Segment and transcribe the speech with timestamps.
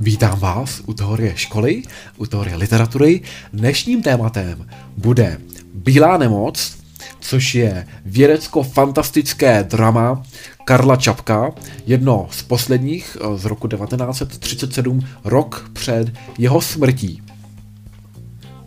[0.00, 1.82] Vítám vás u teorie školy,
[2.16, 3.20] u teorie literatury.
[3.52, 5.40] Dnešním tématem bude
[5.74, 6.76] Bílá nemoc,
[7.20, 10.22] což je vědecko-fantastické drama
[10.64, 11.50] Karla Čapka,
[11.86, 17.22] jedno z posledních eh, z roku 1937, rok před jeho smrtí.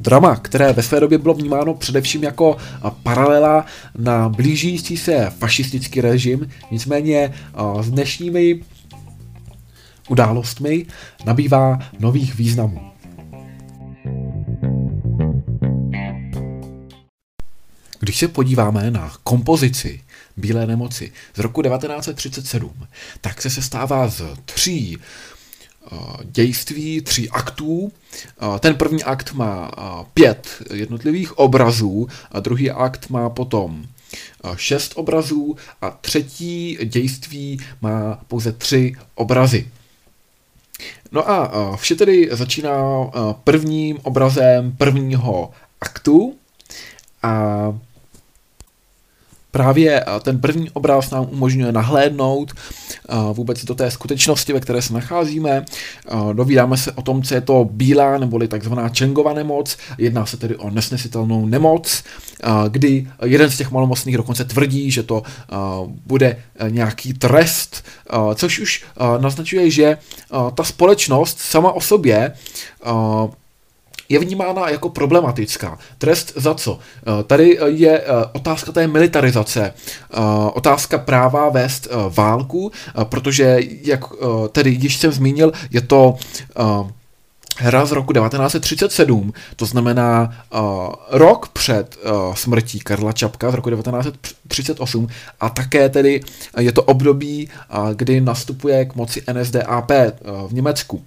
[0.06, 2.58] Drama, které ve své době bylo vnímáno především jako
[3.04, 3.66] paralela
[3.98, 7.34] na blížící se fašistický režim, nicméně
[7.82, 8.64] s dnešními
[10.10, 10.86] událostmi
[11.26, 12.82] nabývá nových významů.
[18.00, 20.02] Když se podíváme na kompozici
[20.38, 22.72] Bílé nemoci z roku 1937,
[23.22, 24.98] tak se sestává z tří
[26.24, 27.92] dějství, tří aktů.
[28.22, 29.82] Eh, ten první akt má eh,
[30.14, 33.86] pět jednotlivých obrazů, a druhý akt má potom
[34.56, 39.68] šest obrazů a třetí dějství má pouze tři obrazy.
[41.12, 42.82] No a vše tedy začíná
[43.44, 46.36] prvním obrazem prvního aktu
[47.24, 47.74] a
[49.56, 52.52] právě ten první obraz nám umožňuje nahlédnout
[53.34, 55.66] vůbec do té skutečnosti, ve které se nacházíme.
[56.34, 59.78] Dovídáme se o tom, co je to bílá neboli takzvaná Čengova nemoc.
[59.98, 62.04] Jedná se tedy o nesnesitelnou nemoc,
[62.70, 65.24] kdy jeden z těch malomocných dokonce tvrdí, že to
[66.06, 66.38] bude
[66.70, 67.86] nějaký trest,
[68.36, 68.86] což už
[69.20, 69.98] naznačuje, že
[70.56, 72.34] ta společnost sama o sobě
[74.10, 75.78] je vnímána jako problematická.
[75.98, 76.80] Trest za co?
[76.80, 80.18] Eh, tady je eh, otázka té militarizace, eh,
[80.54, 82.72] otázka práva vést válku,
[83.04, 84.04] protože, jak
[84.52, 86.16] tedy již jsem zmínil, je to
[87.58, 90.60] hra z roku 1937, to znamená uh,
[91.10, 95.08] rok před uh, smrtí Karla Čapka z roku 1938
[95.40, 96.22] a také tedy
[96.60, 101.04] je to období, uh, kdy nastupuje k moci NSDAP uh, v Německu.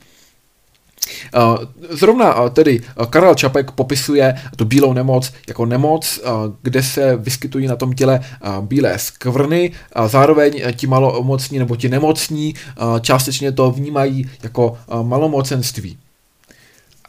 [1.91, 2.81] Zrovna tedy
[3.11, 6.21] Karel Čapek popisuje tu bílou nemoc jako nemoc,
[6.63, 8.21] kde se vyskytují na tom těle
[8.61, 12.55] bílé skvrny a zároveň ti malomocní nebo ti nemocní
[13.01, 15.99] částečně to vnímají jako malomocenství.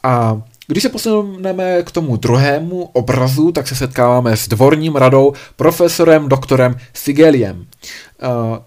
[0.02, 6.28] A když se posuneme k tomu druhému obrazu, tak se setkáváme s dvorním radou profesorem
[6.28, 7.66] doktorem Sigeliem.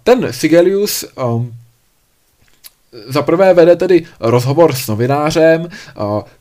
[0.03, 1.05] Ten Sigelius
[3.07, 5.69] za prvé vede tedy rozhovor s novinářem,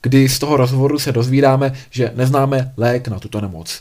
[0.02, 3.80] kdy z toho rozhovoru se dozvídáme, že neznáme lék na tuto nemoc.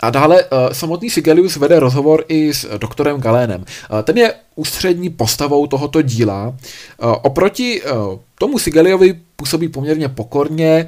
[0.00, 3.64] A dále samotný Sigelius vede rozhovor i s doktorem Galénem.
[4.04, 6.54] Ten je ústřední postavou tohoto díla.
[7.22, 7.82] Oproti
[8.38, 10.86] tomu Sigeliovi působí poměrně pokorně,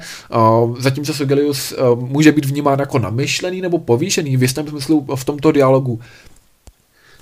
[0.79, 5.99] zatímco Sigelius může být vnímán jako namyšlený nebo povýšený v jistém smyslu v tomto dialogu.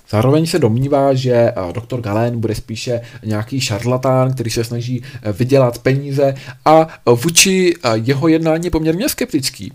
[0.09, 5.31] Zároveň se domnívá, že eh, doktor Galen bude spíše nějaký šarlatán, který se snaží eh,
[5.31, 9.73] vydělat peníze a eh, vůči jeho jednání je poměrně skeptický.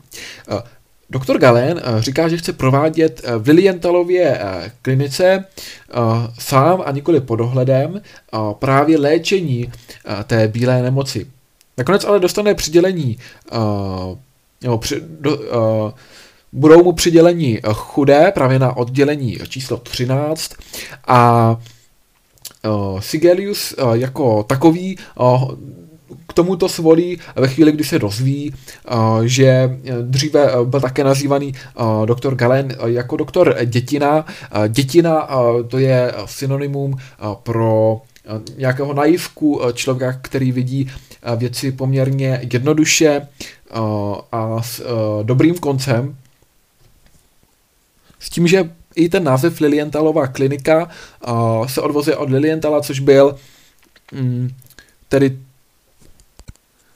[1.11, 4.41] Doktor Galen říká, že chce provádět v Lilientalově
[4.83, 5.45] klinice
[6.39, 8.01] sám a nikoli pod dohledem
[8.59, 9.73] právě léčení
[10.25, 11.27] té bílé nemoci.
[11.79, 13.19] Nakonec ale dostane přidělení
[14.63, 15.39] nebo při, do,
[16.55, 20.53] budou mu přiděleni eh, chudé právě na oddělení číslo 13
[21.07, 21.51] a
[22.65, 25.55] uh, Sigelius uh, jako takový uh,
[26.27, 28.55] k tomuto svolí ve chvíli, kdy se dozví,
[29.25, 31.55] že dříve byl také nazývaný
[32.05, 34.27] doktor Galen jako doktor Dětina.
[34.69, 35.29] Dětina
[35.69, 36.97] to je synonymum
[37.43, 38.01] pro
[38.57, 40.91] nějakého naivku člověka, který vidí
[41.37, 43.29] věci poměrně jednoduše
[44.33, 44.83] a s
[45.23, 46.17] dobrým koncem,
[48.25, 50.89] s tím, že i ten název Lilientalová klinika
[51.29, 53.37] uh, se odvozuje od Lilientala, což byl
[54.13, 54.51] um,
[55.09, 55.39] tedy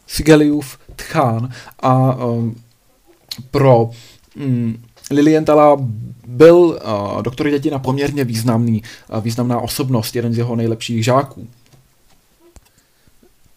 [0.06, 2.56] Sigeliův tchán a um,
[3.50, 3.90] pro
[4.36, 5.76] um, Lilientala
[6.26, 11.48] byl uh, doktor Dětina poměrně významný, uh, významná osobnost, jeden z jeho nejlepších žáků.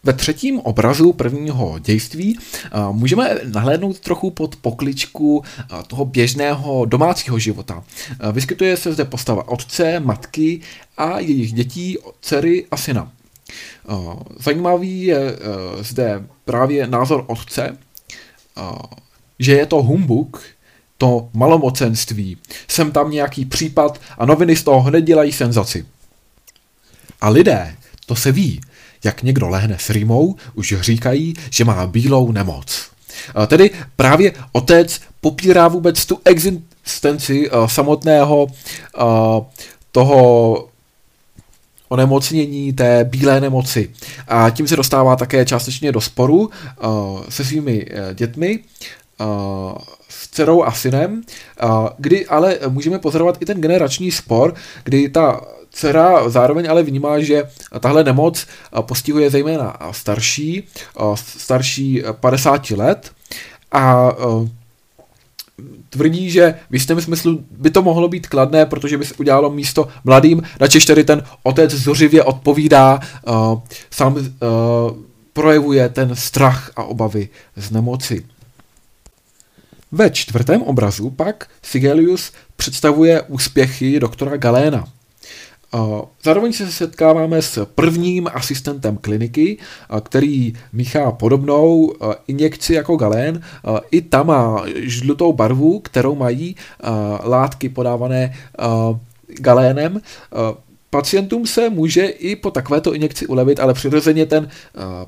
[0.04, 2.38] Ve třetím obrazu prvního dějství
[2.92, 5.44] můžeme nahlédnout trochu pod pokličku
[5.86, 7.84] toho běžného domácího života.
[8.32, 10.60] Vyskytuje se zde postava otce, matky
[10.96, 13.12] a jejich dětí, dcery a syna.
[14.38, 15.38] Zajímavý je
[15.80, 17.78] zde právě názor otce,
[19.38, 20.42] že je to humbuk,
[20.98, 22.36] to malomocenství.
[22.68, 25.86] Jsem tam nějaký případ a noviny z toho hned dělají senzaci.
[27.20, 27.76] A lidé,
[28.06, 28.60] to se ví,
[29.04, 32.86] jak někdo lehne s rýmou, už říkají, že má bílou nemoc.
[33.46, 38.46] Tedy právě otec popírá vůbec tu existenci samotného
[39.92, 40.68] toho
[41.88, 43.90] onemocnění té bílé nemoci.
[44.28, 46.50] A tím se dostává také částečně do sporu
[47.28, 48.58] se svými uh, dětmi,
[50.08, 51.22] s dcerou a synem,
[51.98, 55.40] kdy ale můžeme pozorovat i ten generační spor, kdy ta
[55.72, 57.48] dcera zároveň ale vnímá, že
[57.80, 58.46] tahle nemoc
[58.80, 60.68] postihuje zejména starší,
[61.14, 63.10] starší 50 let
[63.72, 64.12] a
[65.90, 69.88] tvrdí, že v jistém smyslu by to mohlo být kladné, protože by se udělalo místo
[70.04, 73.60] mladým, načež tedy ten otec zořivě odpovídá, uh,
[73.90, 74.22] sám uh,
[75.32, 78.26] projevuje ten strach a obavy z nemoci.
[79.92, 84.88] Ve čtvrtém obrazu pak Sigelius představuje úspěchy doktora Galéna.
[86.24, 89.58] Zároveň se setkáváme s prvním asistentem kliniky,
[90.02, 91.94] který míchá podobnou
[92.26, 93.42] injekci jako galén.
[93.90, 96.56] I ta má žlutou barvu, kterou mají
[97.24, 98.34] látky podávané
[99.26, 100.00] galénem.
[100.94, 104.48] Pacientům se může i po takovéto injekci ulevit, ale přirozeně ten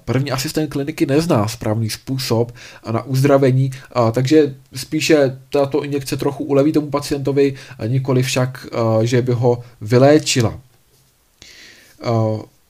[0.05, 2.53] první asistent kliniky nezná správný způsob
[2.91, 3.71] na uzdravení,
[4.13, 7.55] takže spíše tato injekce trochu uleví tomu pacientovi,
[7.87, 8.67] nikoli však,
[9.03, 10.61] že by ho vyléčila.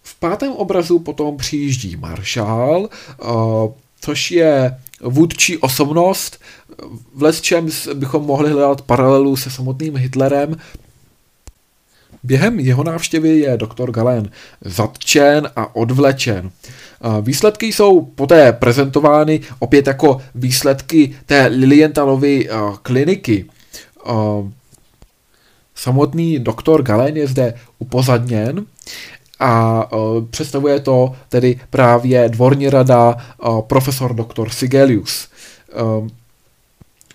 [0.03, 2.89] V pátém obrazu potom přijíždí maršál,
[4.01, 6.41] což je vůdčí osobnost,
[7.31, 10.57] v čem bychom mohli hledat paralelu se samotným Hitlerem,
[12.25, 14.31] Během jeho návštěvy je doktor Galen
[14.61, 16.51] zatčen a odvlečen.
[17.23, 22.49] Výsledky jsou poté prezentovány opět jako výsledky té Lilientalovy
[22.83, 23.45] kliniky.
[25.75, 28.67] Samotný doktor Galen je zde upozadněn
[29.41, 29.85] a
[30.31, 33.17] představuje to tedy právě dvorní rada
[33.61, 35.29] profesor doktor Sigelius.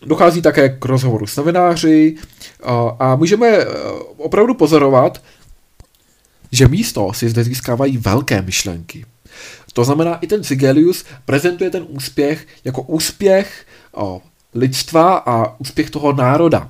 [0.05, 2.15] Dochází také k rozhovoru s novináři
[2.99, 3.65] a můžeme e,
[4.17, 5.21] opravdu pozorovat,
[6.51, 9.05] že místo si zde získávají velké myšlenky.
[9.73, 13.65] To znamená, i ten Sigelius prezentuje ten úspěch jako úspěch
[14.53, 16.69] lidstva a úspěch toho národa.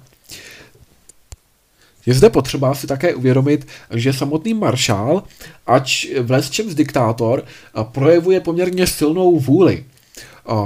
[2.05, 5.23] Je zde potřeba si také uvědomit, že samotný maršál,
[5.67, 6.31] ač v
[6.69, 7.43] z diktátor,
[7.83, 9.85] projevuje poměrně silnou vůli.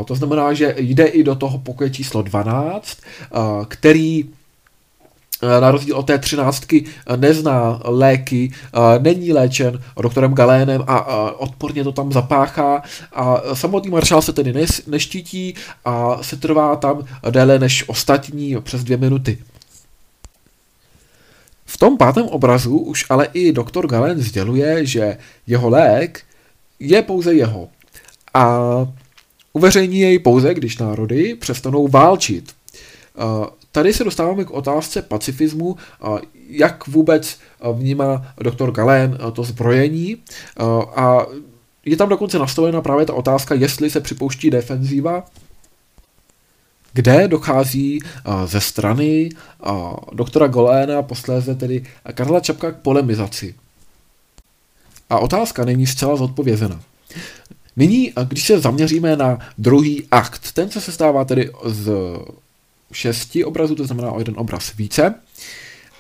[0.06, 2.98] To znamená, že jde i do toho pokoje číslo 12,
[3.68, 4.30] který
[5.60, 6.86] na rozdíl od té třináctky
[7.16, 8.52] nezná léky,
[9.00, 12.84] není léčen doktorem Galénem a odporně to tam zapáchá
[13.14, 15.56] a samotný maršál se tedy neštítí
[15.86, 19.38] a se trvá tam déle než ostatní přes dvě minuty.
[21.66, 26.22] V tom pátém obrazu už ale i doktor Galen sděluje, že jeho lék
[26.80, 27.68] je pouze jeho.
[28.34, 28.60] A
[29.54, 32.54] uveřejní jej pouze, když národy přestanou válčit.
[33.72, 35.78] Tady se dostáváme k otázce pacifismu,
[36.50, 37.40] jak vůbec
[37.74, 40.18] vnímá doktor Galen to zbrojení
[40.96, 41.26] a
[41.86, 45.26] je tam dokonce nastavena právě ta otázka, jestli se připouští defenzíva,
[46.94, 48.00] kde dochází
[48.46, 49.30] ze strany
[50.14, 53.56] doktora Goléna, posléze tedy Karla Čapka k polemizaci.
[55.10, 56.82] A otázka není zcela zodpovězena.
[57.76, 61.92] Nyní, když se zaměříme na druhý akt, ten se sestává tedy z
[62.92, 65.16] šesti obrazů, to znamená o jeden obraz více,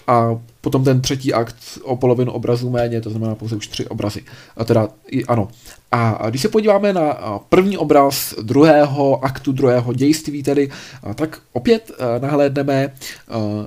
[0.07, 4.23] a potom ten třetí akt o polovinu obrazu méně, to znamená pouze už tři obrazy.
[4.57, 5.47] A teda, i, ano.
[5.91, 10.69] A když se podíváme na první obraz druhého aktu, druhého dějství tedy,
[11.15, 12.93] tak opět nahlédneme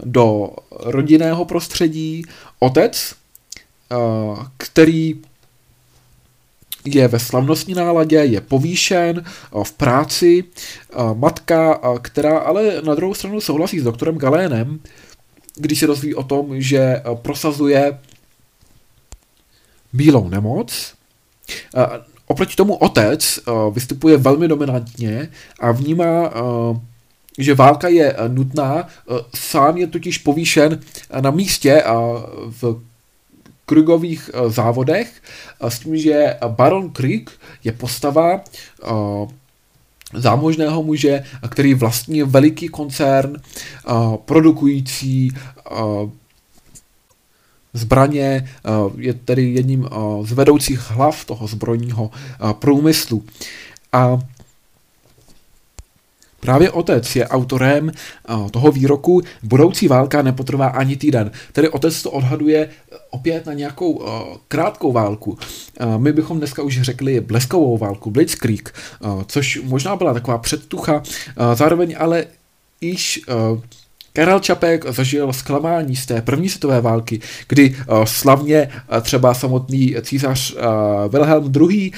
[0.04, 0.50] do
[0.82, 2.22] rodinného prostředí.
[2.58, 3.14] Otec,
[4.56, 5.14] který
[6.86, 9.24] je ve slavnostní náladě, je povýšen
[9.62, 10.44] v práci,
[11.14, 14.80] matka, která ale na druhou stranu souhlasí s doktorem Galénem,
[15.56, 17.98] když se dozví o tom, že prosazuje
[19.92, 20.94] bílou nemoc.
[22.26, 23.40] Oproti tomu otec
[23.72, 25.28] vystupuje velmi dominantně
[25.60, 26.32] a vnímá,
[27.38, 28.88] že válka je nutná,
[29.34, 30.80] sám je totiž povýšen
[31.20, 31.82] na místě
[32.60, 32.82] v
[33.66, 35.22] Krugových závodech
[35.60, 37.30] s tím, že Baron Krug
[37.64, 38.40] je postava
[40.14, 43.36] zámožného muže, který vlastní veliký koncern,
[44.24, 45.30] produkující
[47.72, 48.48] zbraně,
[48.98, 49.88] je tedy jedním
[50.22, 52.10] z vedoucích hlav toho zbrojního
[52.52, 53.24] průmyslu.
[53.92, 54.18] A
[56.40, 57.92] Právě otec je autorem
[58.50, 61.30] toho výroku budoucí válka nepotrvá ani týden.
[61.52, 62.68] Tedy otec to odhaduje
[63.10, 64.04] opět na nějakou
[64.48, 65.38] krátkou válku.
[65.96, 68.74] My bychom dneska už řekli bleskovou válku, Blitzkrieg,
[69.26, 71.02] což možná byla taková předtucha,
[71.54, 72.26] zároveň ale
[72.80, 73.20] již
[74.16, 79.94] Karel Čapek zažil zklamání z té první světové války, kdy uh, slavně uh, třeba samotný
[80.02, 80.58] císař uh,
[81.08, 81.92] Wilhelm II.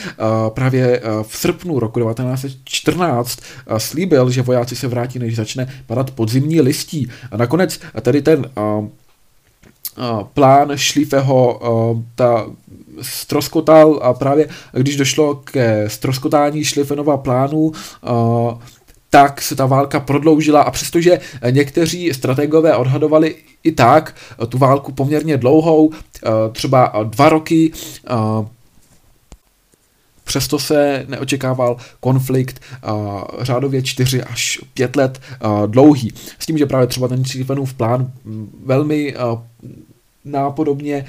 [0.48, 6.60] Právě v srpnu roku 1914 uh, slíbil, že vojáci se vrátí, než začne padat podzimní
[6.60, 7.10] listí.
[7.30, 8.46] A nakonec tady ten
[10.34, 11.60] plán Šlífeho
[12.14, 12.46] ta
[13.02, 17.72] stroskotal a právě když došlo ke stroskotání Šlifenova plánu,
[19.11, 23.35] tak se ta válka prodloužila a přestože někteří strategové odhadovali
[23.65, 24.15] i tak
[24.49, 25.91] tu válku poměrně dlouhou,
[26.53, 27.73] třeba dva roky,
[30.29, 36.12] Přesto se neočekával konflikt uh, řádově 4 až 5 let uh, dlouhý.
[36.38, 38.12] S tím, že právě třeba ten Stephenův plán
[38.65, 39.15] velmi
[40.25, 41.05] nápodobně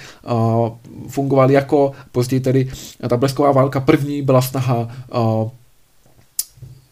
[1.07, 2.71] fungoval jako později tedy
[3.09, 4.87] ta blesková válka první byla snaha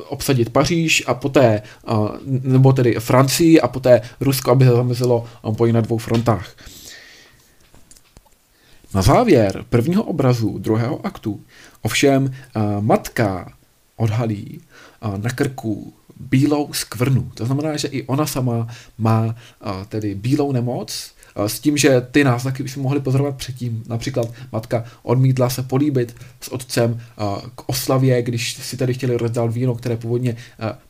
[0.08, 1.62] obsadit Paříž a poté,
[2.26, 6.56] nebo tedy Francii a poté Rusko, aby se zamezilo boji na dvou frontách.
[8.94, 11.42] Na závěr prvního obrazu druhého aktu
[11.82, 12.36] ovšem
[12.80, 13.54] matka
[13.96, 14.62] odhalí
[15.18, 17.32] na krku bílou skvrnu.
[17.34, 19.36] To znamená, že i ona sama má
[19.90, 21.12] tedy bílou nemoc,
[21.46, 23.84] s tím, že ty náznaky by jsme mohli pozorovat předtím.
[23.88, 27.01] Například matka odmítla se políbit s otcem
[27.56, 30.36] k oslavě, když si tady chtěli rozdat víno, které původně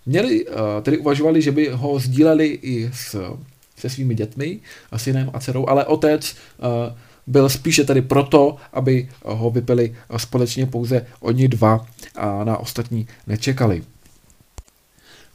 [0.06, 0.46] měli,
[0.82, 3.36] tedy uvažovali, že by ho sdíleli i s,
[3.78, 4.60] se svými dětmi,
[4.98, 6.36] synem a dcerou, ale otec
[7.28, 11.86] byl spíše tady proto, aby ho vypili společně pouze oni dva
[12.16, 13.84] a na ostatní nečekali.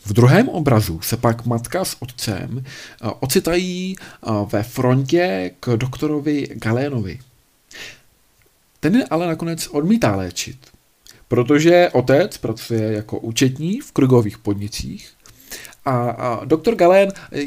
[0.05, 6.49] V druhém obrazu se pak matka s otcem eh, ocitají eh, ve frontě k doktorovi
[6.55, 7.19] Galénovi.
[8.81, 10.59] Ten ale nakonec odmítá léčit,
[11.29, 15.13] protože otec pracuje jako účetní v krugových podnicích
[15.85, 17.45] a, doktor Galén eh,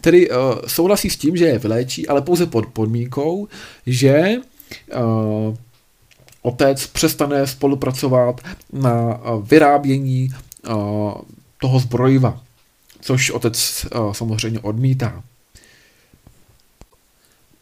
[0.00, 0.36] tedy uh,
[0.66, 3.48] souhlasí s tím, že je vyléčí, ale pouze pod podmínkou,
[3.86, 4.34] že
[6.42, 8.40] otec přestane spolupracovat
[8.72, 10.28] na vyrábění
[11.62, 12.42] toho zbrojiva,
[13.00, 15.22] což otec uh, samozřejmě odmítá.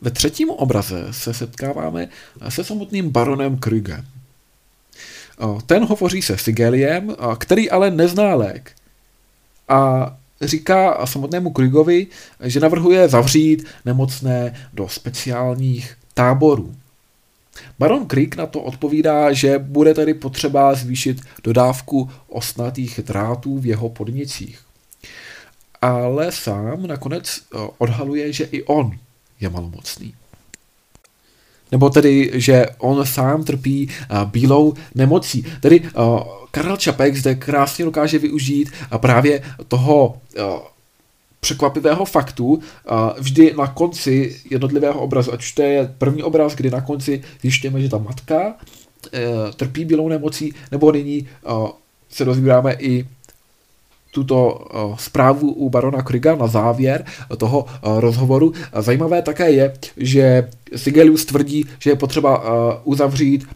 [0.00, 2.08] Ve třetím obraze se setkáváme
[2.48, 4.06] se samotným baronem Krügem.
[5.66, 8.72] Ten hovoří se Sigeliem, který ale nezná lék.
[9.68, 12.06] A říká samotnému Krügovi,
[12.44, 16.74] že navrhuje zavřít nemocné do speciálních táborů.
[17.80, 23.88] Baron Krieg na to odpovídá, že bude tedy potřeba zvýšit dodávku osnatých drátů v jeho
[23.88, 24.60] podnicích.
[25.82, 28.92] Ale sám nakonec eh, odhaluje, že i on
[29.40, 30.14] je malomocný.
[31.72, 35.44] Nebo tedy, že on sám trpí eh, bílou nemocí.
[35.60, 35.90] Tedy eh,
[36.50, 38.70] Karel Čapek zde krásně dokáže využít
[39.00, 40.20] právě toho
[41.40, 42.60] překvapivého faktu
[43.18, 47.80] vždy na konci jednotlivého obrazu, ať už to je první obraz, kdy na konci zjišťujeme,
[47.80, 48.54] že ta matka
[49.12, 51.28] e, trpí bílou nemocí, nebo nyní
[52.10, 53.06] se dozvídáme i
[54.10, 54.64] tuto
[54.98, 57.04] zprávu u barona Kryga na závěr
[57.36, 58.52] toho rozhovoru.
[58.78, 62.42] Zajímavé také je, že Sigelius tvrdí, že je potřeba
[62.84, 63.46] uzavřít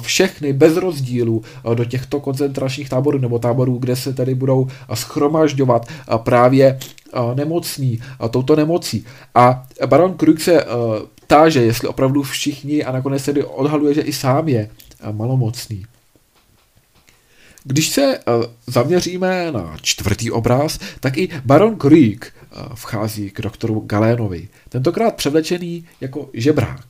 [0.00, 1.42] všechny bez rozdílu
[1.74, 6.78] do těchto koncentračních táborů nebo táborů, kde se tedy budou schromažďovat právě
[7.34, 9.04] nemocní touto nemocí.
[9.34, 10.64] A baron Krug se
[11.26, 14.70] táže, jestli opravdu všichni a nakonec tedy odhaluje, že i sám je
[15.12, 15.84] malomocný.
[17.64, 18.18] Když se
[18.66, 22.32] zaměříme na čtvrtý obraz, tak i baron Krieg
[22.74, 26.84] vchází k doktoru Galénovi, tentokrát převlečený jako žebrák.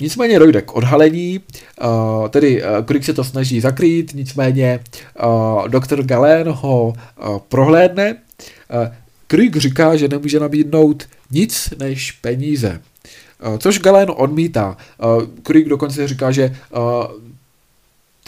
[0.00, 4.80] Nicméně dojde k odhalení, uh, tedy Krieg se to snaží zakrýt, nicméně
[5.68, 6.92] doktor Galén ho
[7.48, 8.16] prohlédne.
[9.26, 12.80] Krieg říká, že nemůže nabídnout nic než peníze.
[13.58, 14.76] Což Galén odmítá.
[15.42, 16.56] Krieg dokonce říká, že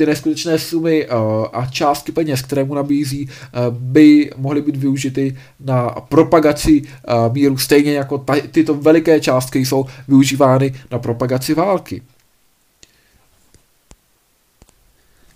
[0.01, 1.13] ty neskutečné sumy uh,
[1.53, 7.59] a částky peněz, které mu nabízí, uh, by mohly být využity na propagaci uh, míru,
[7.59, 12.03] stejně jako tyto veliké částky jsou využívány na propagaci války.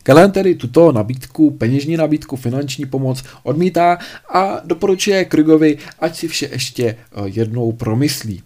[0.03, 3.99] Kellen tedy tuto nabídku, peněžní nabídku, finanční pomoc odmítá
[4.33, 8.43] a doporučuje Krygovi, ať si vše ještě jednou promyslí.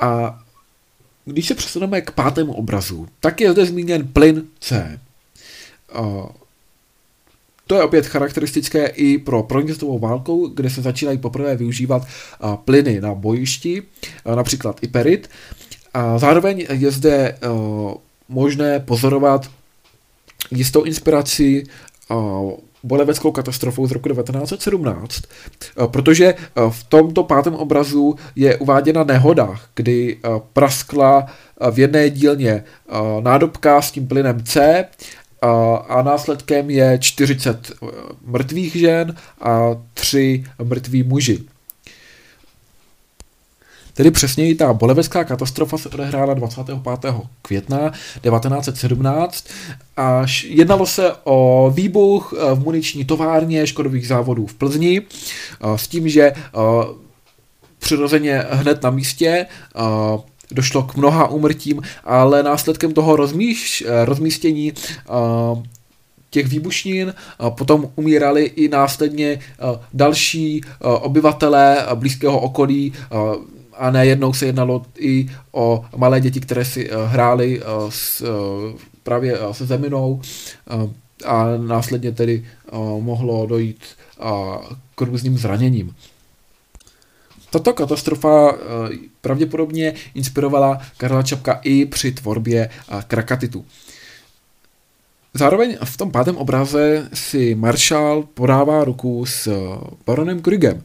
[0.00, 0.40] A
[1.28, 5.00] když se přesuneme k pátému obrazu, tak je zde zmíněn plyn C.
[7.66, 12.06] To je opět charakteristické i pro proniktovou válkou, kde se začínají poprvé využívat
[12.64, 13.82] plyny na bojišti,
[14.34, 15.30] například Iperit.
[15.94, 17.38] A zároveň je zde
[18.28, 19.50] možné pozorovat
[20.50, 21.64] jistou inspiraci
[22.82, 25.22] boleveckou katastrofou z roku 1917,
[25.86, 26.34] protože
[26.70, 30.18] v tomto pátém obrazu je uváděna nehoda, kdy
[30.52, 31.26] praskla
[31.70, 32.64] v jedné dílně
[33.20, 34.84] nádobka s tím plynem C
[35.88, 37.72] a následkem je 40
[38.24, 39.60] mrtvých žen a
[39.94, 41.38] 3 mrtví muži.
[43.96, 47.14] Tedy přesněji ta bolevecká katastrofa se odehrála 25.
[47.42, 49.46] května 1917
[49.96, 55.88] a jednalo se o výbuch eh, v muniční továrně Škodových závodů v Plzni eh, s
[55.88, 56.36] tím, že eh,
[57.78, 59.46] přirozeně hned na místě
[60.50, 64.72] došlo k mnoha úmrtím, ale následkem toho rozmíš, rozmístění
[66.30, 67.14] těch výbušnin,
[67.48, 69.40] potom umírali i následně
[69.92, 72.92] další obyvatelé blízkého okolí,
[73.78, 78.80] a nejednou se jednalo i o malé děti, které si uh, hrály uh, s, uh,
[79.02, 80.20] právě se zeminou
[81.24, 82.46] a následně tedy
[83.00, 83.84] mohlo dojít
[84.94, 85.94] k různým zraněním.
[87.50, 88.54] Tato katastrofa
[89.20, 92.70] pravděpodobně inspirovala Karla Čapka i při tvorbě
[93.06, 93.64] Krakatitu.
[95.34, 99.48] Zároveň v tom pátém obraze si Marshall podává ruku s
[100.06, 100.82] baronem Krugem,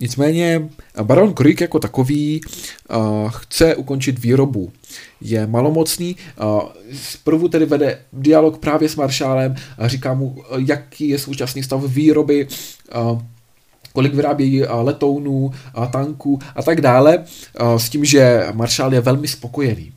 [0.00, 0.68] Nicméně
[1.02, 4.72] baron Kruik jako takový uh, chce ukončit výrobu.
[5.20, 6.60] Je malomocný, uh,
[6.92, 12.48] zprvu tedy vede dialog právě s maršálem, říká mu, jaký je současný stav výroby,
[12.96, 13.22] uh,
[13.92, 15.50] kolik vyrábějí letounů,
[15.92, 17.24] tanků a tak dále,
[17.76, 19.92] s tím, že maršál je velmi spokojený.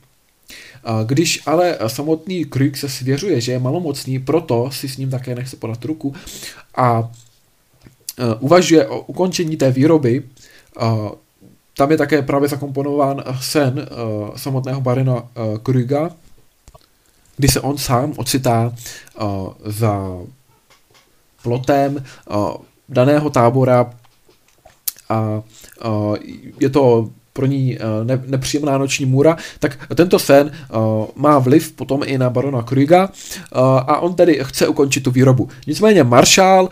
[1.06, 5.56] Když ale samotný Kruk se svěřuje, že je malomocný, proto si s ním také nechce
[5.56, 6.14] podat ruku
[6.76, 7.21] a Eh,
[8.40, 10.22] uvažuje o ukončení té výroby.
[11.76, 16.10] Tam je také právě zakomponován sen eh, samotného Barina eh, Kruga,
[17.36, 18.74] kdy se on sám ocitá
[19.64, 20.18] za
[21.42, 22.04] plotem
[22.88, 23.90] daného tábora
[25.08, 25.42] a
[26.60, 30.52] je to pro ní ne, nepříjemná noční můra, tak tento sen
[31.14, 33.08] má vliv potom i na barona Kruga
[33.86, 35.48] a on tedy chce ukončit tu výrobu.
[35.66, 36.68] Nicméně uh,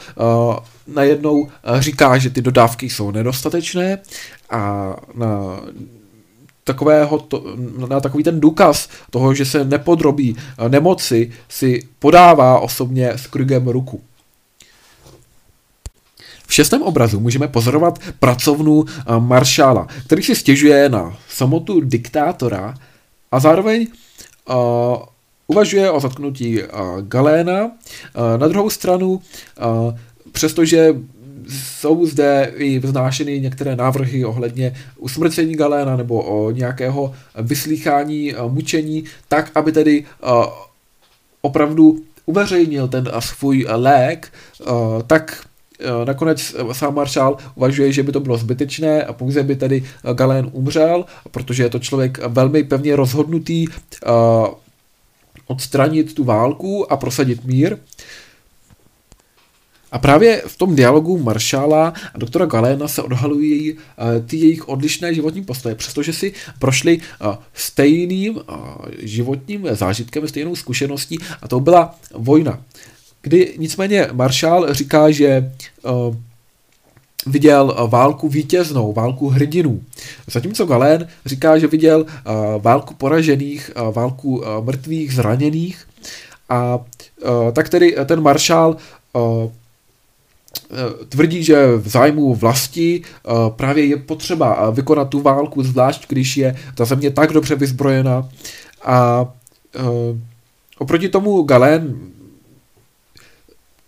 [0.94, 3.98] najednou eh, říká, že ty dodávky jsou nedostatečné
[4.50, 5.60] a na
[6.64, 7.44] takového to,
[7.88, 13.68] na takový ten důkaz toho, že se nepodrobí eh, nemoci, si podává osobně s Krugem
[13.68, 14.00] ruku.
[16.46, 22.74] V šestém obrazu můžeme pozorovat pracovnu eh, maršála, který si stěžuje na samotu diktátora
[23.32, 23.86] a zároveň
[24.48, 24.54] uh,
[25.46, 26.68] uvažuje o zatknutí uh,
[27.00, 27.64] Galéna.
[27.64, 27.70] Uh,
[28.36, 29.94] na druhou stranu uh,
[30.32, 30.94] přestože
[31.48, 39.50] jsou zde i vznášeny některé návrhy ohledně usmrcení Galéna nebo o nějakého vyslýchání, mučení, tak,
[39.54, 40.04] aby tedy
[41.40, 44.32] opravdu uveřejnil ten svůj lék,
[45.06, 45.46] tak
[46.04, 51.04] nakonec sám maršál uvažuje, že by to bylo zbytečné a pouze by tedy Galén umřel,
[51.30, 53.66] protože je to člověk velmi pevně rozhodnutý
[55.46, 57.76] odstranit tu válku a prosadit mír.
[59.92, 63.78] A právě v tom dialogu Maršála a doktora Galéna se odhalují uh,
[64.26, 68.42] ty jejich odlišné životní postoje, přestože si prošli uh, stejným uh,
[68.98, 72.62] životním zážitkem, stejnou zkušeností a to byla vojna.
[73.22, 76.16] Kdy nicméně Maršál říká, že uh,
[77.26, 79.82] viděl válku vítěznou, válku hrdinů.
[80.30, 85.86] Zatímco Galén říká, že viděl uh, válku poražených, uh, válku uh, mrtvých, zraněných.
[86.48, 86.78] A
[87.52, 88.76] tak tedy ten maršál
[91.08, 96.36] tvrdí, že v zájmu vlasti eh, právě je potřeba eh, vykonat tu válku, zvlášť když
[96.36, 98.28] je ta země tak dobře vyzbrojena.
[98.84, 99.26] A
[100.78, 101.98] oproti tomu Galen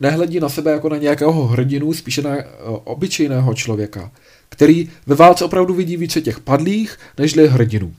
[0.01, 2.37] nehledí na sebe jako na nějakého hrdinu, spíše na
[2.85, 4.11] obyčejného člověka,
[4.49, 7.95] který ve válce opravdu vidí více těch padlých, nežli hrdinů.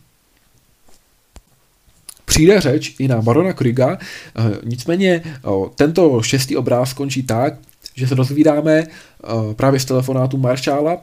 [2.26, 3.98] Přijde řeč i na Barona Kriga,
[4.64, 5.24] nicméně
[5.76, 7.54] tento šestý obráz končí tak,
[7.96, 10.98] že se dozvídáme uh, právě z telefonátu Maršála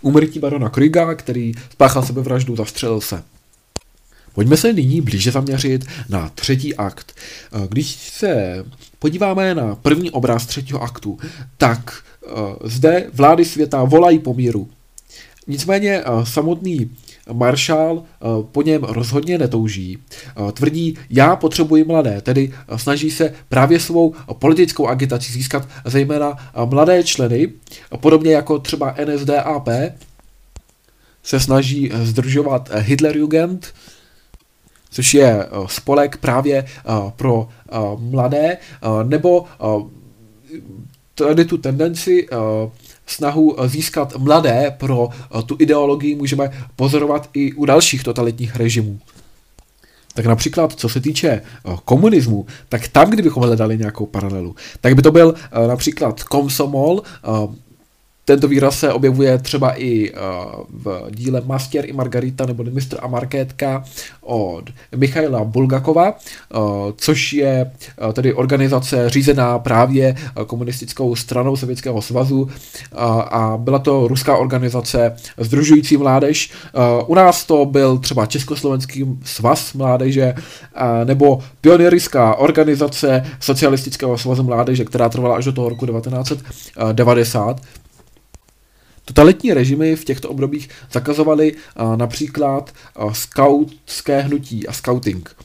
[0.00, 3.22] umrtí barona Kriga, který spáchal sebevraždu, zastřelil se.
[4.34, 7.12] Pojďme se nyní blíže zaměřit na třetí akt.
[7.52, 8.64] Eh, když se
[8.98, 11.18] podíváme na první obraz třetího aktu,
[11.56, 12.32] tak uh,
[12.64, 14.68] zde vlády světa volají po míru.
[15.46, 16.90] Nicméně samotný
[17.32, 19.98] Marshall eh, po něm rozhodně netouží.
[20.48, 26.52] Eh, tvrdí, já potřebuji mladé, tedy eh, snaží se právě svou politickou agitací získat zejména
[26.64, 27.52] mladé členy,
[28.00, 29.68] podobně jako třeba NSDAP,
[31.22, 33.74] se snaží zdržovat Hitlerjugend,
[34.90, 36.66] což je spolek právě
[37.16, 37.48] pro
[37.98, 38.56] mladé,
[39.02, 39.44] nebo
[41.14, 42.28] tady tu tendenci
[43.06, 45.08] snahu získat mladé pro
[45.46, 48.98] tu ideologii můžeme pozorovat i u dalších totalitních režimů.
[50.14, 51.42] Tak například, co se týče
[51.84, 55.34] komunismu, tak tam, kdybychom hledali nějakou paralelu, tak by to byl
[55.66, 57.02] například komsomol,
[58.26, 60.18] tento výraz se objevuje třeba i uh,
[60.68, 63.84] v díle Mastěr i Margarita nebo Mistr a Markétka
[64.20, 64.64] od
[64.96, 66.60] Michaila Bulgakova, uh,
[66.96, 67.70] což je
[68.06, 72.48] uh, tedy organizace řízená právě komunistickou stranou Sovětského svazu
[73.30, 76.50] a byla to ruská organizace združující mládež.
[77.06, 80.34] U nás to byl třeba Československý svaz mládeže
[81.04, 87.60] nebo pionierická organizace Socialistického svazu mládeže, která trvala až do toho roku 1990.
[89.08, 91.54] Totalitní režimy v těchto obdobích zakazovaly
[91.96, 92.74] například
[93.12, 95.36] skautské hnutí a scouting,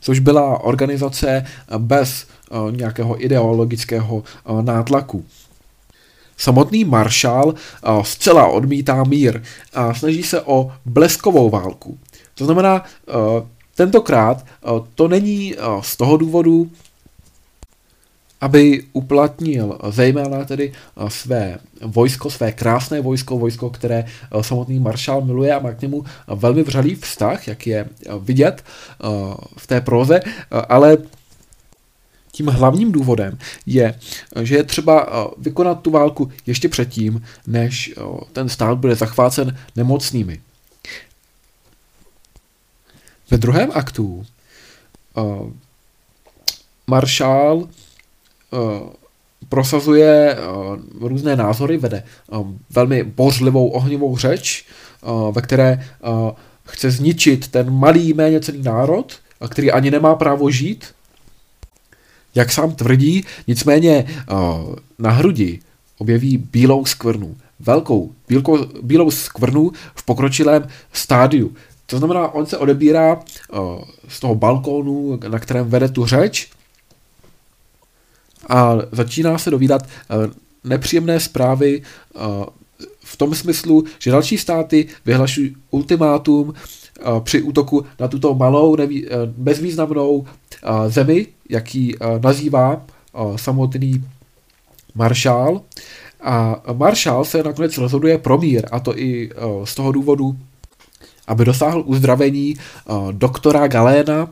[0.00, 1.46] což byla organizace
[1.78, 2.26] bez
[2.70, 4.24] nějakého ideologického
[4.60, 5.24] nátlaku.
[6.36, 7.54] Samotný maršál
[8.02, 9.42] zcela odmítá mír
[9.74, 11.98] a snaží se o bleskovou válku.
[12.34, 12.84] To znamená,
[13.74, 14.46] tentokrát
[14.94, 16.70] to není z toho důvodu,
[18.40, 25.20] aby uplatnil zejména tedy eh, své vojsko, své krásné vojsko, vojsko, které eh, samotný maršál
[25.20, 28.64] miluje a má k němu velmi vřelý vztah, jak je eh, vidět
[29.56, 30.20] v té proze,
[30.68, 30.98] ale
[32.32, 33.98] tím hlavním důvodem je,
[34.42, 35.06] že je třeba
[35.38, 37.94] vykonat tu válku ještě předtím, než
[38.32, 40.40] ten stát bude zachvácen nemocnými.
[43.30, 44.26] Ve druhém aktu
[46.86, 47.85] maršál Eh,
[49.48, 50.38] prosazuje eh,
[51.00, 52.36] různé názory, vede eh,
[52.70, 54.64] velmi bořlivou ohnivou řeč,
[55.32, 55.84] ve které
[56.64, 59.12] chce zničit ten malý méně celý národ,
[59.48, 60.84] který ani nemá právo žít,
[62.34, 64.06] jak sám tvrdí, nicméně
[64.98, 65.60] na hrudi
[65.98, 71.54] objeví bílou skvrnu, velkou bílko, bílou skvrnu v pokročilém stádiu.
[71.86, 73.20] To znamená, on se odebírá
[74.08, 76.50] z toho balkónu, na kterém vede tu řeč,
[78.48, 80.14] a začíná se dovídat eh,
[80.64, 82.20] nepříjemné zprávy eh,
[83.00, 88.76] v tom smyslu, že další státy vyhlašují ultimátum eh, při útoku na tuto malou,
[89.26, 90.26] bezvýznamnou
[90.88, 92.86] zemi, jak ji nazývá
[93.36, 94.04] samotný
[94.94, 95.60] maršál.
[96.20, 99.30] A maršál se nakonec rozhoduje pro mír, a to i
[99.64, 100.36] z toho důvodu,
[101.26, 102.54] aby dosáhl uzdravení
[103.12, 104.30] doktora Galéna,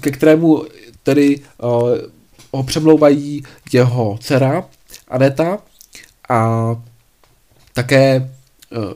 [0.00, 0.64] ke kterému
[1.02, 1.40] tedy
[2.52, 4.64] ho přemlouvají jeho dcera
[5.08, 5.58] Aneta
[6.28, 6.76] a
[7.72, 8.30] také
[8.76, 8.92] uh,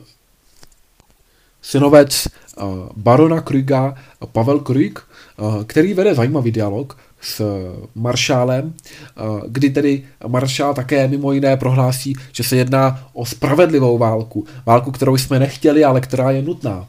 [1.61, 3.95] synovec uh, barona Kruga
[4.31, 7.41] Pavel Krug, uh, který vede zajímavý dialog s
[7.95, 8.73] maršálem,
[9.47, 14.45] kdy tedy maršál také mimo jiné prohlásí, že se jedná o spravedlivou válku.
[14.65, 16.87] Válku, kterou jsme nechtěli, ale která je nutná.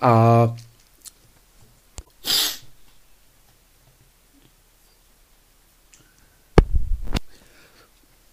[0.00, 0.54] A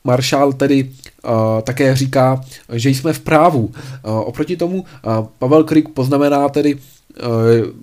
[0.08, 2.42] Maršál tedy uh, také říká,
[2.74, 3.60] že jsme v právu.
[3.60, 3.72] Uh,
[4.20, 6.78] oproti tomu uh, Pavel Krik poznamená tedy,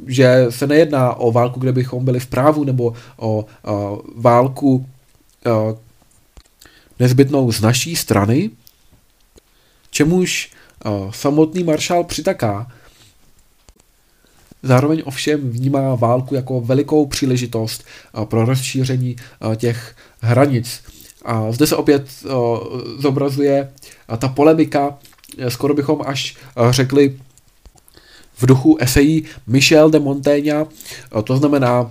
[0.06, 3.46] že se nejedná o válku, kde bychom byli v právu, nebo o
[4.16, 4.86] válku
[6.98, 8.50] nezbytnou z naší strany,
[9.90, 10.52] čemuž
[11.10, 12.72] samotný maršál přitaká.
[14.62, 17.84] Zároveň ovšem vnímá válku jako velikou příležitost
[18.24, 19.16] pro rozšíření
[19.56, 20.82] těch hranic
[21.24, 23.72] a zde se opět o, zobrazuje
[24.18, 24.98] ta polemika,
[25.38, 26.36] e, skoro bychom až
[26.70, 27.18] řekli
[28.36, 30.66] v duchu esejí Michel de Montaigne,
[31.24, 31.90] to znamená,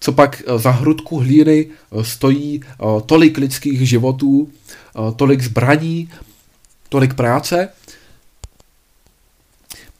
[0.00, 1.66] co pak za hrudku hlíny
[2.02, 2.60] stojí
[3.06, 4.48] tolik lidských životů,
[5.16, 6.10] tolik zbraní,
[6.88, 7.68] tolik práce,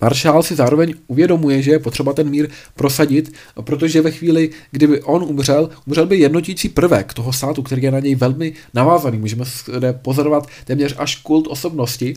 [0.00, 5.22] Maršál si zároveň uvědomuje, že je potřeba ten mír prosadit, protože ve chvíli, kdyby on
[5.22, 9.18] umřel, umřel by jednotící prvek toho státu, který je na něj velmi navázaný.
[9.18, 12.14] Můžeme zde pozorovat téměř až kult osobnosti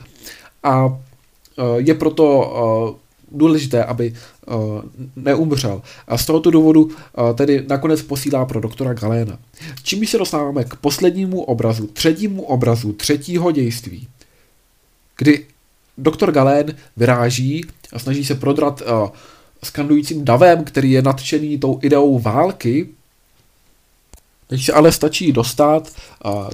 [0.63, 0.99] a
[1.57, 2.25] e, je proto
[2.97, 4.13] e, důležité, aby e,
[5.15, 5.81] neumřel.
[6.07, 6.91] A z tohoto důvodu
[7.35, 9.39] tedy nakonec posílá pro doktora Galéna.
[9.83, 14.07] Čím se dostáváme k poslednímu obrazu, třetímu obrazu, třetího dějství,
[15.17, 15.45] kdy
[15.97, 19.09] doktor Galén vyráží a snaží se prodrat uh,
[19.63, 22.89] skandujícím davem, který je nadšený tou ideou války,
[24.49, 25.91] Když se ale stačí dostat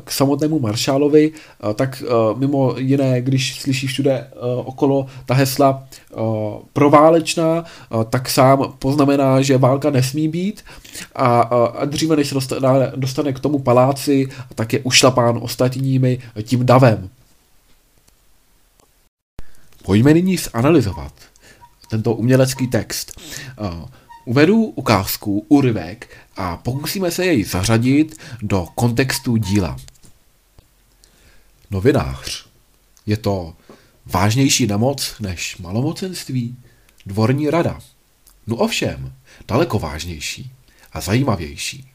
[0.03, 1.31] k samotnému maršálovi,
[1.75, 2.03] tak
[2.35, 4.27] mimo jiné, když slyší všude
[4.65, 5.83] okolo ta hesla
[6.73, 7.63] proválečná,
[8.09, 10.63] tak sám poznamená, že válka nesmí být
[11.15, 12.35] a, a dříve než se
[12.95, 17.09] dostane k tomu paláci, tak je ušlapán ostatními tím davem.
[19.89, 21.13] Pojďme nyní zanalizovat
[21.89, 23.21] tento umělecký text.
[24.25, 29.77] Uvedu ukázku, úryvek a pokusíme se jej zařadit do kontextu díla.
[31.71, 32.45] Novinář.
[33.05, 33.53] Je to
[34.05, 36.55] vážnější nemoc než malomocenství?
[37.05, 37.79] Dvorní rada.
[38.47, 39.13] No ovšem,
[39.47, 40.51] daleko vážnější
[40.93, 41.89] a zajímavější.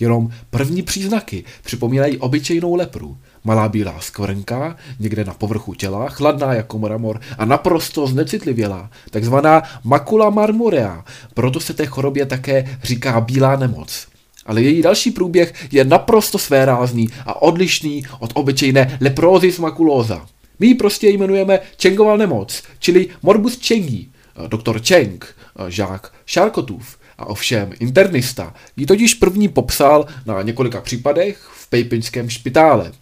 [0.00, 6.78] Jenom první příznaky připomínají obyčejnou lepru, malá bílá skvrnka, někde na povrchu těla, chladná jako
[6.78, 11.04] mramor a naprosto znecitlivělá, takzvaná makula marmorea,
[11.34, 14.06] proto se té chorobě také říká bílá nemoc.
[14.46, 20.26] Ale její další průběh je naprosto svérázný a odlišný od obyčejné leprózis makulosa.
[20.58, 24.08] My ji prostě jmenujeme Čengová nemoc, čili morbus Čengi.
[24.48, 25.36] Doktor Čeng,
[25.68, 32.92] žák Šarkotův, a ovšem internista ji totiž první popsal na několika případech v Pejpiňském špitále.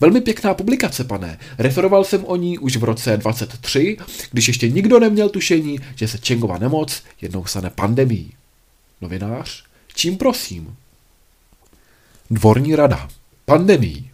[0.00, 1.38] Velmi pěkná publikace, pane.
[1.58, 3.96] Referoval jsem o ní už v roce 23,
[4.30, 8.32] když ještě nikdo neměl tušení, že se Čengova nemoc jednou stane pandemí.
[9.00, 9.64] Novinář?
[9.94, 10.76] Čím prosím?
[12.30, 13.08] Dvorní rada.
[13.44, 14.10] Pandemí.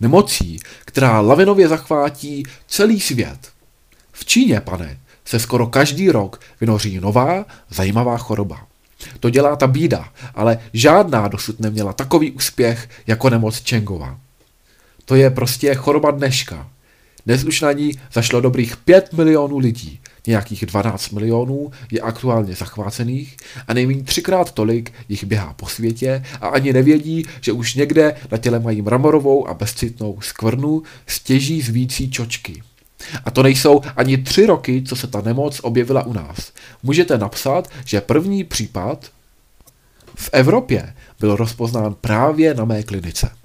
[0.00, 3.38] Nemocí, která lavinově zachvátí celý svět.
[4.12, 8.66] V Číně, pane, se skoro každý rok vynoří nová, zajímavá choroba.
[9.20, 14.18] To dělá ta bída, ale žádná dosud neměla takový úspěch jako nemoc Čengova.
[15.10, 16.68] To je prostě choroba dneška.
[17.26, 20.00] Dnes už na ní zašlo dobrých 5 milionů lidí.
[20.26, 23.36] Nějakých 12 milionů je aktuálně zachvácených
[23.68, 28.38] a nejméně třikrát tolik jich běhá po světě a ani nevědí, že už někde na
[28.38, 32.62] těle mají mramorovou a bezcitnou skvrnu stěží zvící čočky.
[33.24, 36.52] A to nejsou ani tři roky, co se ta nemoc objevila u nás.
[36.82, 39.10] Můžete napsat, že první případ
[40.14, 43.39] v Evropě byl rozpoznán právě na mé klinice.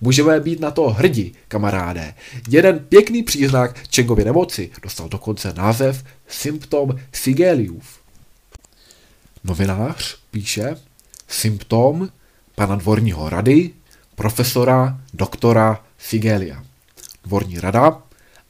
[0.00, 2.14] Můžeme být na to hrdí, kamarádé.
[2.48, 8.00] Jeden pěkný příznak Čengovy nemoci dostal dokonce název symptom Sigeliův.
[9.44, 10.76] Novinář píše
[11.28, 12.08] symptom
[12.54, 13.70] pana dvorního rady,
[14.14, 16.64] profesora, doktora Sigelia.
[17.24, 18.02] Dvorní rada,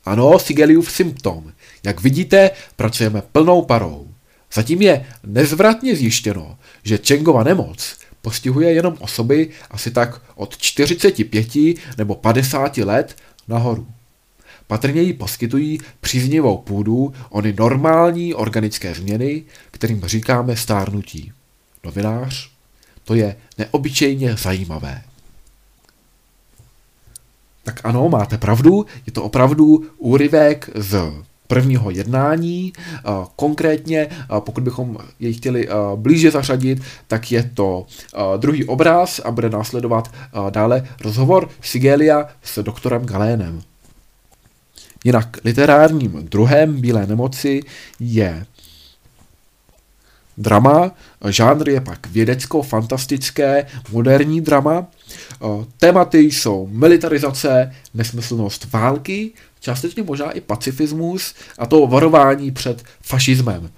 [0.05, 1.53] ano, Sigeliův symptom.
[1.85, 4.09] Jak vidíte, pracujeme plnou parou.
[4.53, 11.49] Zatím je nezvratně zjištěno, že Čengova nemoc postihuje jenom osoby asi tak od 45
[11.99, 13.17] nebo 50 let
[13.49, 13.87] nahoru.
[14.67, 21.33] Patrně jí poskytují příznivou půdu ony normální organické změny, kterým říkáme stárnutí.
[21.85, 22.51] Novinář,
[23.05, 25.03] to je neobyčejně zajímavé.
[27.63, 31.13] Tak ano, máte pravdu, je to opravdu úryvek z
[31.51, 32.73] prvního jednání.
[33.37, 34.09] Konkrétně,
[34.39, 37.87] pokud bychom jej chtěli blíže zařadit, tak je to
[38.37, 40.15] druhý obraz a bude následovat
[40.51, 43.63] dále rozhovor Sigelia s doktorem Galénem.
[45.05, 47.61] Jinak literárním druhem Bílé nemoci
[48.01, 48.47] je
[50.39, 50.91] drama,
[51.29, 54.87] žánr je pak vědecko-fantastické, moderní drama.
[55.79, 59.31] Tématy jsou militarizace, nesmyslnost války,
[59.61, 63.71] částečně možná i pacifismus a to varování před fašismem.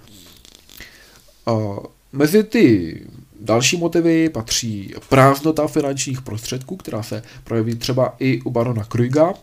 [2.11, 2.99] Mezi ty
[3.39, 9.33] další motivy patří prázdnota finančních prostředků, která se projeví třeba i u barona Kruiga,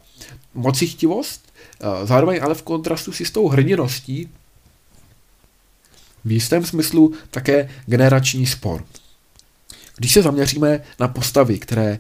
[0.55, 1.53] mocichtivost,
[2.05, 4.29] zároveň ale v kontrastu s jistou hrdinností,
[6.25, 8.85] v jistém smyslu také generační spor.
[10.01, 11.99] Když se zaměříme na postavy, které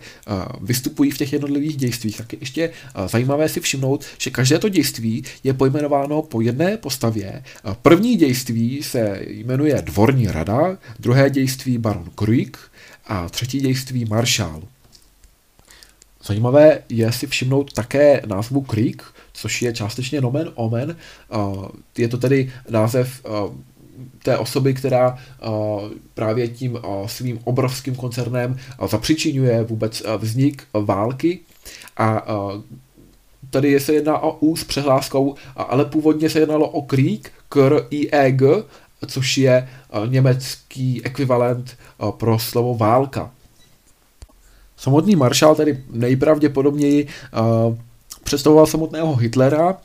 [0.60, 2.70] vystupují v těch jednotlivých dějstvích, tak je ještě
[3.06, 7.42] zajímavé si všimnout, že každé to dějství je pojmenováno po jedné postavě.
[7.82, 12.58] První dějství se jmenuje Dvorní rada, druhé dějství Baron Kruik
[13.06, 14.62] a třetí dějství Maršál.
[16.24, 20.96] Zajímavé je si všimnout také názvu Creek, což je částečně nomen omen.
[21.98, 23.22] Je to tedy název
[24.22, 25.18] té osoby, která
[26.14, 28.56] právě tím svým obrovským koncernem
[28.88, 31.38] zapřičinuje vůbec vznik války
[31.96, 32.26] a
[33.50, 38.10] tady se jedná o U s přehláskou, ale původně se jednalo o Krieg, Kr, I,
[38.12, 38.46] E, G,
[39.06, 39.68] což je
[40.06, 41.76] německý ekvivalent
[42.10, 43.30] pro slovo válka.
[44.76, 47.08] Samotný maršál tedy nejpravděpodobněji
[48.30, 49.76] představoval samotného Hitlera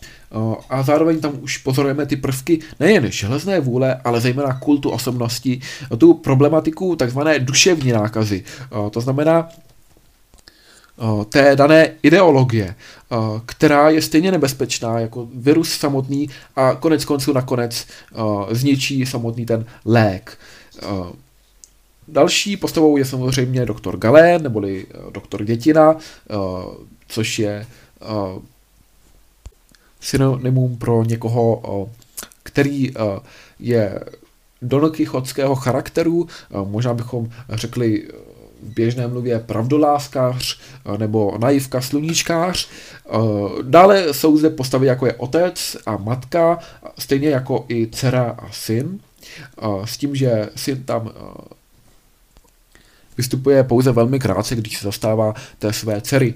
[0.70, 5.62] a zároveň tam už pozorujeme ty prvky nejen železné vůle, ale zejména kultu osobnosti,
[5.98, 8.44] tu problematiku takzvané duševní nákazy.
[8.92, 9.50] To znamená,
[11.30, 12.76] té dané ideologie,
[13.46, 17.88] která je stejně nebezpečná jako virus samotný a konec konců nakonec
[18.52, 20.38] zničí samotný ten lék.
[22.08, 25.96] Další postavou je samozřejmě doktor Galén, neboli doktor Dětina,
[27.08, 27.66] což je
[30.00, 31.90] synonymum pro někoho,
[32.44, 32.94] který
[33.60, 34.00] je
[34.62, 36.28] donokychotského charakteru,
[36.64, 38.08] možná bychom řekli
[38.64, 40.60] v běžné mluvě pravdoláskář
[40.98, 42.70] nebo naivka sluníčkář.
[43.62, 46.60] Dále jsou zde postavy jako je otec a matka,
[47.00, 49.00] stejně jako i dcera a syn,
[49.86, 51.12] s tím, že syn tam
[53.18, 56.34] vystupuje pouze velmi krátce, když se zastává té své dcery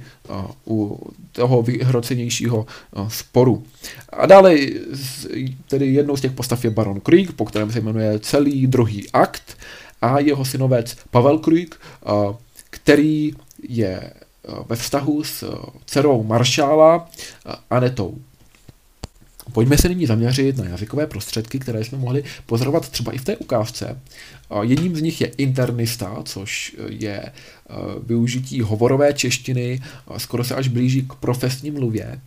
[0.68, 1.00] u
[1.32, 2.66] toho vyhrocenějšího
[3.08, 3.64] sporu.
[4.10, 4.58] A dále
[5.68, 9.58] tedy jednou z těch postav je Baron Krieg, po kterém se jmenuje celý druhý akt
[10.02, 11.76] a jeho synovec Pavel Krieg,
[12.70, 13.34] který
[13.68, 14.14] je
[14.68, 17.10] ve vztahu s dcerou maršála
[17.70, 18.18] Anetou.
[19.52, 23.38] Pojďme se nyní zaměřit na jazykové prostředky, které jsme mohli pozorovat třeba i v té
[23.38, 24.00] ukázce.
[24.62, 27.32] Jedním z nich je internista, což je e,
[28.04, 29.82] využití hovorové češtiny,
[30.18, 32.22] skoro se až blíží k profesní mluvě.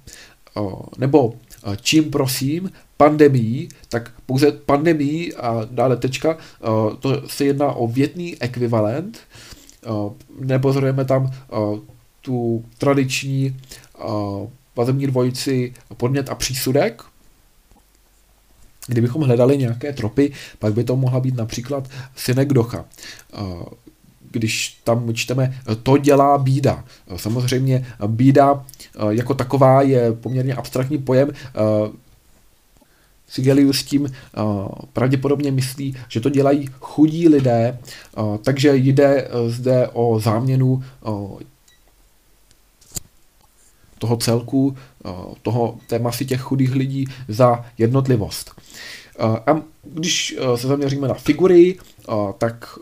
[0.99, 6.37] Nebo e, čím prosím, pandemii, tak pouze pandemii a dále tečka, e,
[7.01, 9.19] to se jedná o větný ekvivalent.
[10.41, 11.33] Nepozorujeme tam
[12.21, 13.57] tu tradiční
[14.77, 17.03] vazební dvojici podmět a přísudek,
[18.87, 22.85] Kdybychom hledali nějaké tropy, pak by to mohla být například synekdocha.
[24.31, 26.85] Když tam čteme, to dělá bída.
[27.17, 28.65] Samozřejmě bída
[29.11, 31.31] jako taková je poměrně abstraktní pojem.
[33.29, 34.13] Sigelius tím
[34.93, 37.79] pravděpodobně myslí, že to dělají chudí lidé,
[38.43, 40.83] takže jde zde o záměnu
[44.03, 44.77] toho celku,
[45.43, 48.51] toho, té masy těch chudých lidí za jednotlivost.
[49.47, 51.79] A když se zaměříme na figury,
[52.39, 52.79] tak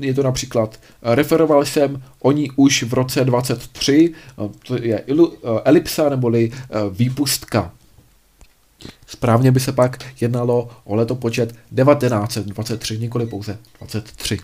[0.00, 4.14] je to například, referoval jsem o ní už v roce 23,
[4.66, 5.04] to je
[5.64, 6.52] elipsa neboli
[6.90, 7.72] výpustka.
[9.06, 14.38] Správně by se pak jednalo o letopočet 1923, nikoli pouze 23.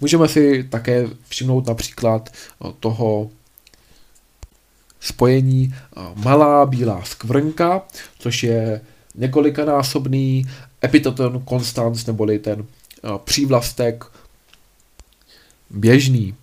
[0.00, 2.30] Můžeme si také všimnout například
[2.80, 3.30] toho
[5.02, 5.74] spojení
[6.14, 7.82] malá bílá skvrnka,
[8.18, 8.80] což je
[9.14, 10.46] několikanásobný
[10.84, 12.66] epitoton konstanc, neboli ten
[13.24, 14.04] přívlastek
[15.70, 16.34] běžný.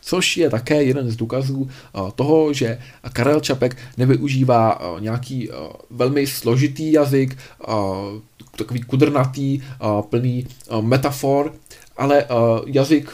[0.00, 1.70] Což je také jeden z důkazů
[2.14, 2.78] toho, že
[3.12, 5.50] Karel Čapek nevyužívá nějaký
[5.90, 7.38] velmi složitý jazyk,
[8.56, 9.60] takový kudrnatý,
[10.10, 10.46] plný
[10.80, 11.54] metafor,
[11.96, 12.26] ale
[12.66, 13.10] jazyk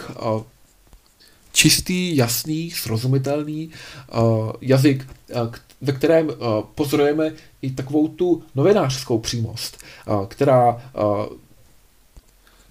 [1.55, 3.71] čistý, jasný, srozumitelný
[4.15, 6.35] uh, jazyk, uh, ve kterém uh,
[6.75, 11.27] pozorujeme i takovou tu novinářskou přímost, uh, která uh,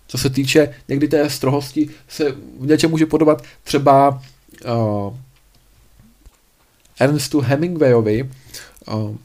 [0.07, 4.09] co se týče někdy té strohosti, se v něčem může podobat třeba
[4.65, 5.17] uh,
[6.99, 8.29] Ernstu Hemingwayovi.
[8.93, 9.15] Uh,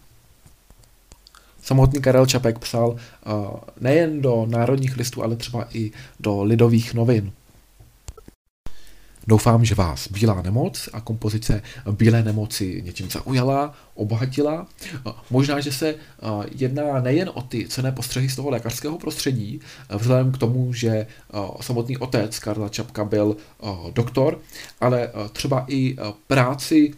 [1.62, 2.96] samotný Karel Čapek psal uh,
[3.80, 5.90] nejen do národních listů, ale třeba i
[6.20, 7.32] do lidových novin.
[9.28, 14.66] Doufám, že vás Bílá nemoc a kompozice Bílé nemoci něčím zaujala, obohatila.
[15.30, 15.94] Možná, že se
[16.54, 19.60] jedná nejen o ty cené postřehy z toho lékařského prostředí,
[19.98, 21.06] vzhledem k tomu, že
[21.60, 23.36] samotný otec Karla Čapka byl
[23.92, 24.38] doktor,
[24.80, 26.94] ale třeba i práci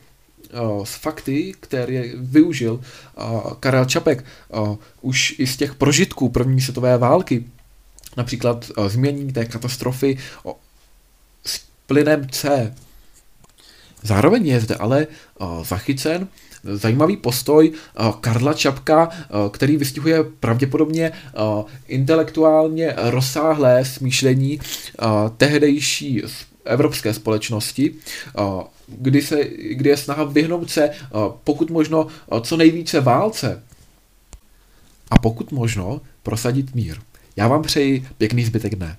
[0.84, 2.80] s fakty, které využil
[3.60, 4.24] Karel Čapek
[5.00, 7.44] už i z těch prožitků první světové války,
[8.16, 10.18] například změní té katastrofy
[11.90, 12.74] plynem C.
[14.02, 16.28] Zároveň je zde ale uh, zachycen
[16.62, 21.12] zajímavý postoj uh, Karla Čapka, uh, který vystihuje pravděpodobně
[21.88, 24.60] intelektuálně rozsáhlé smýšlení
[25.36, 26.22] tehdejší
[26.64, 27.94] evropské společnosti,
[28.86, 30.90] kdy, se, kdy je snaha vyhnout se
[31.44, 32.06] pokud možno
[32.40, 33.62] co nejvíce válce
[35.10, 36.96] a pokud možno prosadit mír.
[37.36, 38.96] Já vám přeji pěkný zbytek dne.